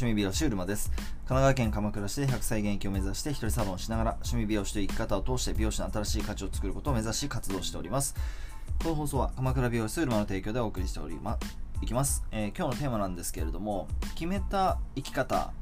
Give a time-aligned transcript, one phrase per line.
[0.00, 0.88] 趣味美容師うるまです。
[0.88, 8.14] 神奈川県鎌倉市で100歳現役を目指して一人サロンをしながら趣味美容師という生き方を通して美容師の新しい価値を作ることを目指し活動しております。
[8.82, 11.58] この放送は鎌倉美容師うるまの提供でお送りしております。
[11.82, 15.52] いきます、えー、今日のテーマなんですけれども、決めた生き方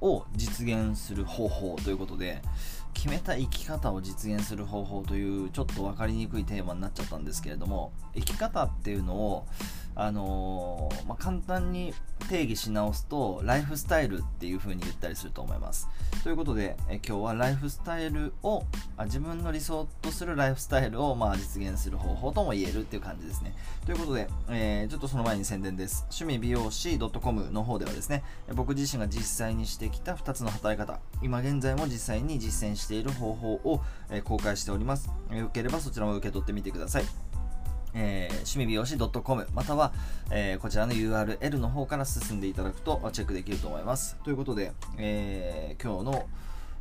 [0.00, 2.40] を実現する方法ということで、
[2.94, 9.46] 決めた生き方を実現する方法というちょっと分かりにくいテーマになっちゃったんですけれども生き方っていうのを
[9.96, 11.94] あのー、まあ、簡単に
[12.28, 15.88] 定義し直すとライフスタイルっていう風に言ったりすると思います。
[16.22, 18.64] ということでえ今日はライフスタイルを
[18.96, 23.54] あ自分の理想とするライフスタイルをまあ実現する方法とも言えるっていう感じですね。
[23.84, 26.06] ということで、えー、ちょっとその前に宣伝です。
[26.10, 28.22] 趣味美容師 .com の方ではですね
[28.54, 33.80] 僕自身が実際にしてきた2つの働き方今現在も実際に実践している方法を、
[34.10, 37.33] え公開しております、よければそちらも受け取ってみてください。
[37.94, 39.92] えー、趣味美容師 .com または、
[40.30, 44.16] えー、こちらの URL の方から進んでいただくとチェックできると思います。
[44.24, 46.26] ということで、えー、今日の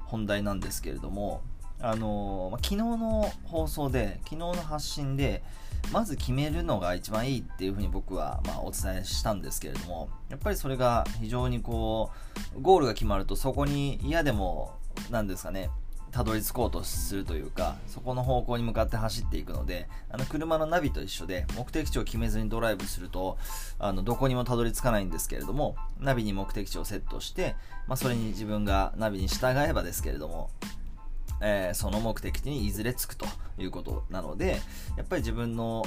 [0.05, 1.41] 本題なんですけれども、
[1.79, 5.43] あのま、昨日の放送で、昨日の発信で、
[5.91, 12.11] まず決めるのが一番いいっていうふうに僕は、まあ、お伝えしたんですけれども、やっぱりそれが非常にこ
[12.55, 14.77] う、ゴールが決まるとそこに嫌でも、
[15.11, 15.69] なんですかね、
[16.13, 23.37] たどり着こうとするというか、そこの方向に向かって走っていくので、あの車のナビと一緒で、目的地を決めずにドライブすると、
[23.79, 27.55] あの、どこにもたどり着かないんですけれども、ナビに目的地をセットして、
[27.87, 30.51] まあ、それに自分がナビに従えばですけれども、
[31.45, 33.25] えー、その目的にいずれ着くと
[33.57, 34.61] いうことなので、
[34.95, 35.83] やっぱり自分の、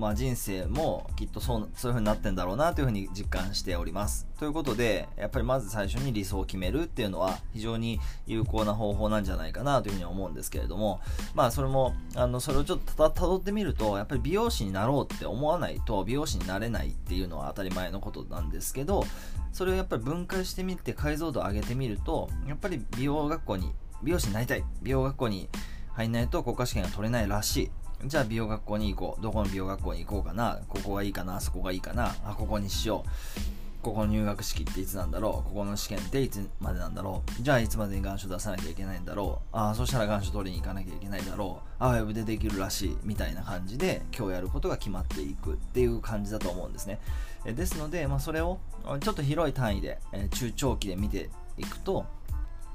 [0.00, 4.26] まあ、人生もきっとそうそういう風になってんだろうなというふうに実感しております。
[4.38, 11.00] ということで、やっぱりまず最初に理想を決めるっていうのは非常に有効な方法なんじゃないかなというふうに思うんですけれども、
[11.34, 19.04] まあそれも、あの、それをちょっとたどってみると、やっぱり美容師になろうって思わないと美容師になれないっていうのは当たり前のことなんですけど、
[19.52, 23.70] それをやっぱり分解してみて解像度を上げてみると、やっぱり美容学校に
[24.02, 24.64] 美容師になりたい。
[24.82, 25.48] 美容学校に
[25.92, 27.70] 入んないと国家試験が取れないらしい。
[28.06, 29.22] じゃあ美容学校に行こう。
[29.22, 30.60] どこの美容学校に行こうかな。
[30.68, 31.40] ここがいいかな。
[31.40, 32.14] そこがいいかな。
[32.24, 33.64] あ、ここにしよう。
[33.84, 46.98] ここの入学式っていつなんだろうここの試験っていつまでなんだろうじゃあいつまでに願書出さなきゃいけないんだろうああそしたら願書取りに行かなきゃいけないだろうああウェブでできるらしいみたいな感じで今日やることが決まっていくっていう感じだと思うんですね
[47.44, 48.58] ですので、まあ、それを
[49.00, 49.98] ちょっと広い単位で
[50.30, 51.28] 中長期で見て
[51.58, 52.06] いくと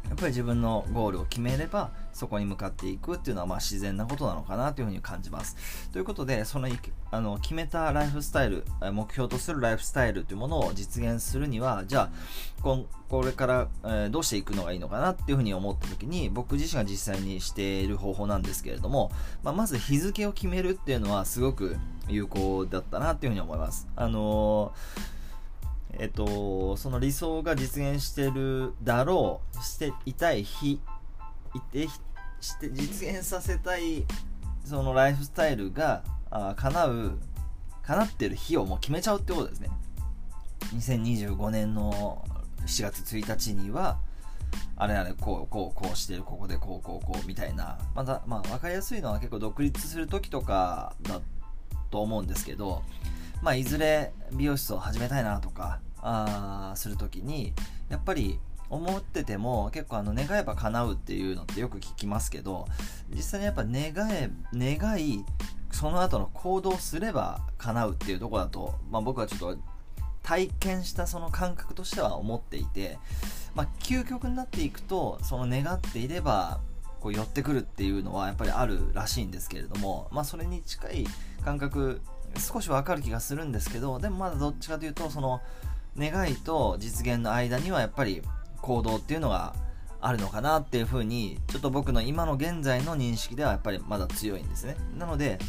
[0.09, 5.89] やっぱり自分のゴールを決めればそこに向かっていくっていうのはまあ自然なことなのかなというふうに感じます。
[5.93, 6.67] ということで、その
[7.11, 12.09] あの決めたライフスタイル、目標とするライフスタイルというものを実現するには、じゃあ、
[12.61, 19.11] ここれから、えー、どうしていくのがいいのかなっていうふうに思った時に、僕自身が実際にしている方法なんですけれども、
[19.43, 21.77] まあ、まず日付を決めるっていうのはすごく
[22.07, 23.87] 有効だったなっていうふうに思います。
[23.95, 25.18] あのー
[25.93, 30.81] えっと、その理想が実現してるだろう、していたい日、
[31.53, 31.87] いて、
[32.39, 34.05] して実現させたい、
[34.63, 37.19] そのライフスタイルが、あ叶う、
[37.83, 39.69] 叶ってる日をもう決めちゃうってことですね。
[40.75, 42.23] 2025年の
[42.65, 43.99] 7月1日には、
[44.75, 47.77] あれあれ、こう、こう、こうしてる、ここでこう、こう、こう、みたいな。
[47.95, 51.19] また、まあ、わかりやすいのは結構独立する時とかだ
[51.91, 52.83] と思うんですけど、
[53.41, 57.53] まあ、いずれ美容室を始めたいなとか、あする時に、
[57.89, 58.39] やっぱり
[58.69, 62.67] 思ってても結構あの願えば叶うっていうのってよく聞きますけど、
[63.09, 65.25] 実際にやっぱ願え、願い、
[65.71, 69.57] その後の行動すれば叶うっていうとこだと、まあ僕はちょっと
[70.23, 72.97] 体験したその感覚としては思っていて、
[73.55, 76.59] まあ究極になっていくと、その願っていれば、
[76.99, 81.07] こう寄ってくるっていうのはやっぱりあるらしいんですけれども、まあそれに近い
[81.43, 82.01] 感覚
[82.37, 85.41] 少しわかる気がするんですけど、でもまだどっちかというと、その
[85.97, 88.21] 願いと実現の間にはやっぱり
[88.61, 89.55] 行動っていうのが
[90.01, 94.77] あるのかなっていうふうに、ちょっと僕の今の現在の認識ではやっぱりまだ強いんですね。
[94.97, 95.39] なので、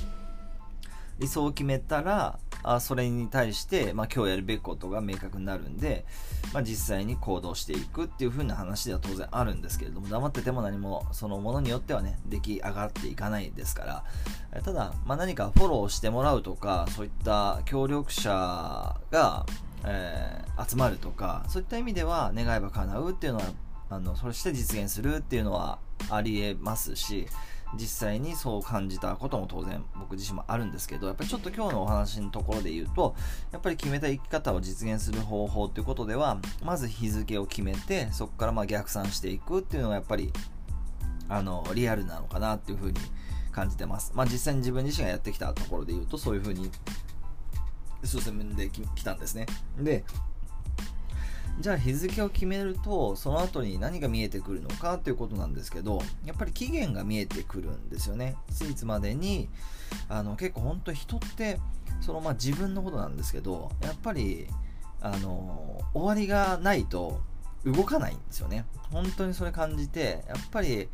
[1.19, 6.04] 理想を決めたら、あそれに対して、まあ、今日やるべきことが明確になるんで、
[6.53, 14.04] まあ、実際に行動していくっていう風な話では当然あるんですけれども黙ってても何もそのものによってはね出来上がっていかないですか
[14.53, 19.47] らただ、まあ、何かフォローしてもらうとかそういった協力者が、
[19.86, 23.45] えー、集まるとかそういった意味では願えば叶うっていうのは
[23.89, 25.78] あのそして実現するっていうのは
[26.10, 27.27] ありえますし
[27.75, 33.15] 実際にそう感じたことも当然僕自身もあるんですけどやっぱりちょっと今日のお話のところで言うと
[33.53, 40.33] やっぱり決めた生き方を実現する方法ということではまず日付を決めてそこからま逆算していくっていうのがやっぱり
[41.28, 42.99] あのリアルなのかなっていうふうに
[43.53, 44.13] 感じてます。
[44.15, 46.71] まあ実際に自分自身がやってきたところで言うとそういうふうに
[48.05, 49.47] 進んできたんですね。
[49.78, 50.05] で
[51.60, 58.36] じゃあ日付を決めるとその後に何が見えてくるのかということなんですけどやっぱり期限が見えてくるんですよね。
[58.48, 59.48] いついつまでに
[60.09, 61.60] あの結構本当人って
[62.01, 64.47] そのまあ自分のことなんですけどやっぱり
[65.03, 67.21] あの終わりがないと
[67.65, 68.65] 動かないんですよね。
[68.91, 70.89] 本当にそれ感じてやっぱり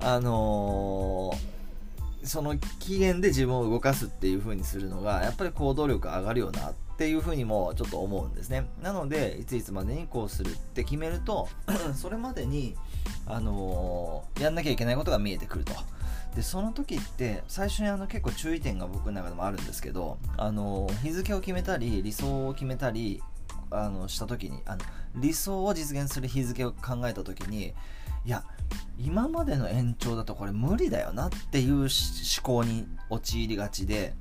[0.00, 1.36] あのー、
[2.26, 8.66] その期限で自分を動かすっていう風にするのがやっぱり行動力上がるよなっていう風にもちょっと思うんですね。
[8.82, 11.48] なのでいついつまでにこうするって決めると
[11.94, 12.74] それまでに
[13.26, 15.72] あのー、やんなきゃいけないことが見えてくると。
[16.34, 23.22] でその時って最初にあの結構注意点が僕の中でもあるんですけどあの日付を決めたり理想を決めたり
[23.70, 24.82] あのした時にあの
[25.16, 27.74] 理想を実現する日付を考えた時に
[28.24, 28.44] いや
[28.98, 31.88] 今までの延長だとこれ無理だよなっていう思
[32.42, 34.14] 考に陥りがちで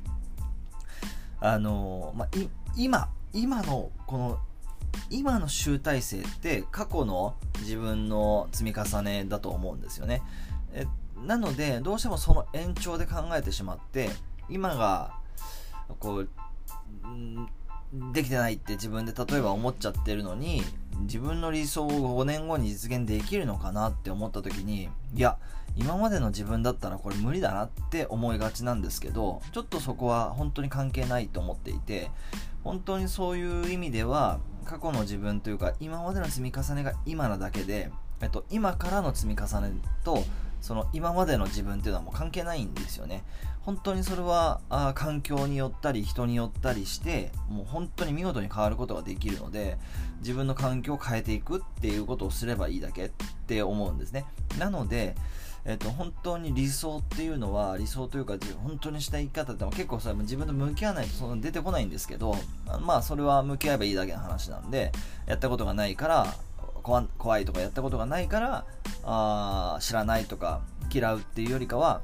[1.39, 2.27] あの、まあ、
[2.75, 4.39] 今今のこの
[5.09, 10.21] 今の集大成って過去の自分の積み重ねだと思うんですよね。
[10.74, 10.86] え
[11.25, 14.09] なのでどうしてもその延長で考えてしまって
[14.50, 15.13] 今が
[16.00, 16.30] こう
[18.13, 20.63] できてないって自分で例えば思っちゃってるのに
[21.01, 25.38] 自分の理想を5年後に実現できるのかなって思った時にいや
[25.75, 32.09] 今までの自分だったらこれ無理だなって思いがちなんですけどちょっとそこは本当に関係ないと思っていて
[32.63, 37.92] 本当にそういう意味では過去の自分というか今までの積み重ねが今なだけで、
[38.22, 39.72] えっと、今からの積み重ね
[40.04, 40.24] と
[40.62, 43.24] その今までの自分っていうのはもう関係ないんですよね。
[43.62, 49.78] 本当にそれはあ環境によったり人によったりしてもう本当に見事に変わることができるので
[50.20, 53.10] 自分の環境を変えていくっていうことをすればいいだけっ
[53.48, 54.26] て思うんですね。
[54.58, 55.16] なので
[55.68, 62.36] えっと、本当に理想っていうのは理想というか本当にした生き方って結構さ自分と向き合わないとその出てこないんですけど
[62.82, 64.92] まあそれは向き合えばいいだけの話なんで
[65.26, 66.36] やったことがないから
[67.18, 68.66] 怖いとかやったことがないから
[69.04, 70.62] あ知らないとか
[70.94, 72.02] 嫌うっていうよりかは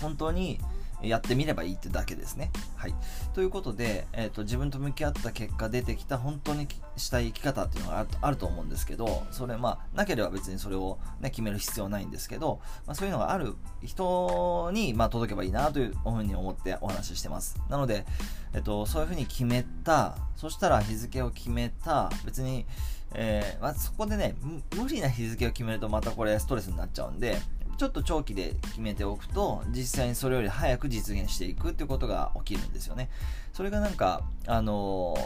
[0.00, 0.58] 本当に
[1.02, 2.50] やってみればいいってだけですね。
[2.76, 2.94] はい。
[3.34, 17.60] ということで、えーと、自分と向き合った結果出てきた本当にしたい生き方っていうのがあると思うんですけど、それまあ、なければ別にそれを、ね、決める必要ないんですけど、まあ、そういうのがある人に、まあ、届けばいいなというふうに思ってお話ししてます。
[17.68, 18.06] なので、
[18.54, 22.66] えっ、ー、と、そういうふうに決めた、そしたら日付を決めた、別に、
[23.14, 24.34] えーまあ、そこでね、
[24.76, 27.38] 無理な日付を決めるとまたこれストレスになっちゃうんで、
[27.76, 33.10] ちょっと長期で決めておくと実際にそれより早く実現していくっていうことが起きるんですよね。
[33.52, 35.16] それがなんかあの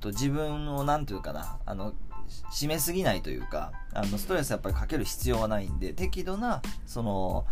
[0.00, 1.94] と自分を何というかなあの
[2.52, 7.46] 締めすぎないというかあのストレスやっぱりかける必要はないんで適度なその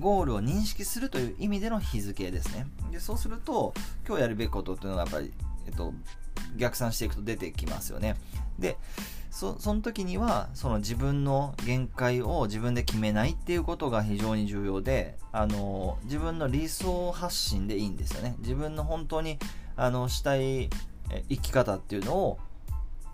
[0.00, 2.66] ゴールを認識するという意味での日付ですね。
[2.90, 3.74] でそうすると
[4.06, 5.32] 今日やるべきことっていうのがやっぱり、
[5.66, 5.94] えっと、
[6.56, 8.16] 逆算していくと出てきますよね。
[8.58, 8.76] で
[9.30, 18.34] そその時にはその自分の限界を自分で決めないっていうことが非常に重要であの自分の理想発信でいいんですよね。
[18.38, 19.38] 自分の本当に
[19.76, 20.70] あのしたい
[21.28, 22.38] 生き方っていうのを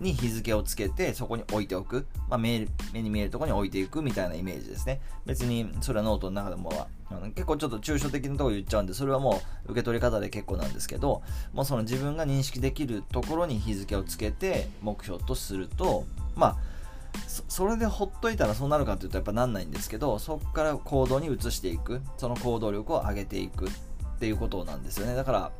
[0.00, 5.00] に日付をつけてそこに置いておく、まあ、目に見えるところに置いていくみたいなイメージですね。
[5.26, 6.88] 別にそれはノートの中でも
[7.34, 16.04] 結構ちょっと抽象的なところ言っちゃうんでそれはもう受け取り方で結構なんですけどもうその自分が認識できるところに日付をつけて目標とすると
[16.34, 16.56] まあ
[17.48, 22.00] それでほっといたらそうなるかというとやっぱなんないんですけどそこから行動に移していく。
[22.16, 23.70] その行動力を上げていくっ
[24.18, 25.14] ていうことなんですよね。
[25.14, 25.52] だから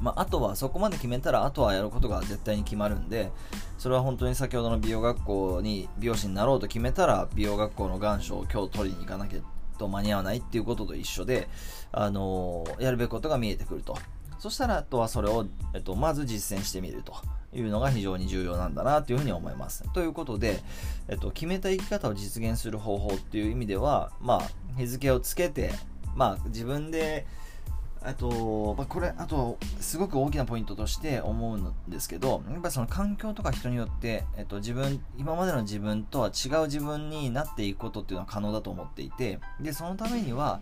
[0.00, 3.30] まあ、あとはそこまで決めたらあとはやることが絶対に決まるんで
[3.78, 9.40] それは本当に先ほどの美容学校に美容師になろうと決めたら美容学校の願書を今日取りに行かなきゃ
[9.78, 11.48] と間に合わないっていうことと一緒で、
[11.92, 13.96] あのー、やるべきことが見えてくると
[14.38, 17.14] そしたらあとはそれを、えっと、まず実践してみると
[17.52, 19.90] いうのが非常に重要なんだなというふうに思います。
[19.92, 20.60] ということで、
[21.08, 24.42] えっと、決めた生き方を実現する方法っていう意味では、まあ、
[24.76, 25.72] 日付をつけて、
[26.14, 27.26] まあ、自分で
[28.02, 40.60] あと、まあ、これ、あと、すごく大きなポイントとして思うんですけど、やっぱその環境とか人によって、えっと、自分、今までの自分とは違う自分になっていくことっていうのは可能だと思っていて、で、そのためには、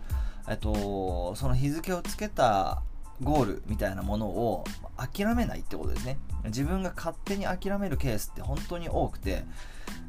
[0.49, 2.81] えっと、その日付をつけた
[3.21, 4.63] ゴールみたいなものを
[4.95, 6.17] 諦めないってことですね。
[6.45, 9.43] 自分が勝手に諦めるケースって本当に多くて、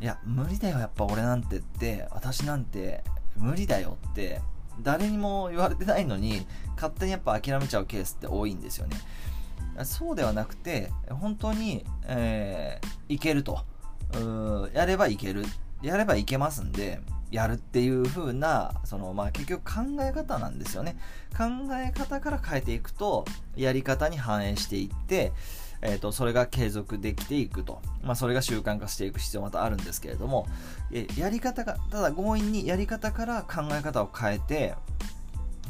[0.01, 3.03] いや、無理だよ、やっぱ俺なんてって、私なんて
[3.37, 4.41] 無理だよって
[4.83, 8.97] 誰にも言われてないのに勝手にやっぱ諦めちゃうケースって多いんですよね。
[9.85, 13.61] そうではなくて本当に、えー、いけると。
[14.73, 15.45] やればいける。
[15.83, 20.97] やればいけますんでやるっていう風なそのまあ結局考え方なんですよね。
[21.37, 21.45] 考
[21.75, 23.25] え方から変えていくと
[23.57, 25.33] やり方に反映していって
[25.81, 30.47] えーと、それが継続できていくと、まあ、それが習慣化していく必要またあるんですけれども。
[30.93, 34.75] えやり方がただ強引にやり方から考え方を変えて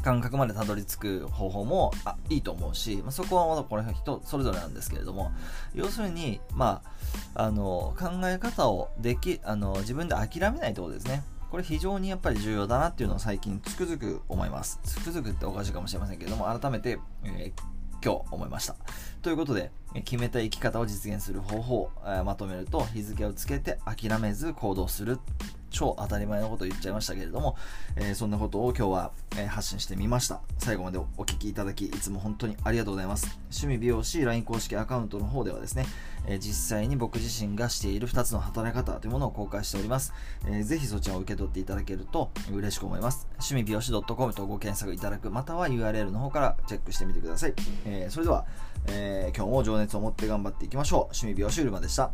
[0.01, 5.31] 感覚までたどり着く方法もあいいと思うし、まあ、そこはまだこの人それぞれなんですけれども。
[5.73, 6.81] 要するに、ま
[7.35, 11.23] あ、あの考え方をできあの自分で諦めないってことですね。
[11.51, 14.79] これ非常にやっぱり重要だなっていうのを最近つくづく思います。
[14.83, 18.75] つくづくっておかしいかもしれませんけれども改めて、えー今日思いました。
[19.21, 19.71] ということで、
[20.05, 21.91] 決めた生き方を実現する方法、
[22.25, 25.19] まとめると、日付をつけて諦めず行動する
[25.69, 27.55] 超当たり前のことを言っちゃいましたけれども、
[27.95, 30.41] えー、そんなことを今日は、えー、発信してみました。
[30.57, 33.39] 最後までお聞きいただき、いつも本当にありがとうございます。
[33.51, 35.85] 趣味美容師 LINE 公式アカウントの方ではですね、
[36.25, 40.13] えー、実際に僕自身がしている2つの働き方というものを公開しております。
[40.45, 43.27] えー、ぜひそちらを受け取っていただけると嬉しく思います。
[43.33, 47.53] 趣味美容師 .com とご検索いただく、または URL の方からチェックしてみてください。
[47.85, 48.45] え、それでは、
[48.87, 50.99] え、今日も情熱を持って頑張っていきましょう。
[51.03, 52.11] 趣味美容師うるまでした。